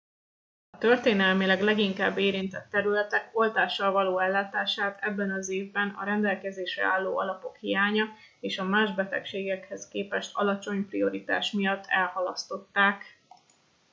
[0.71, 7.55] a történelmileg leginkább érintett területek oltással való ellátását ebben az évben a rendelkezésre álló alapok
[7.55, 8.03] hiánya
[8.39, 13.03] és a más betegségekhez képest alacsony prioritás miatt elhalasztották